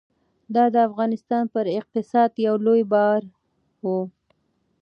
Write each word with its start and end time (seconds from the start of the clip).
دا 0.55 0.65
د 0.73 0.75
افغانستان 0.89 1.43
پر 1.53 1.65
اقتصاد 1.79 2.31
یو 2.47 2.55
لوی 2.65 2.83
بار 2.93 3.21
و. 3.83 3.87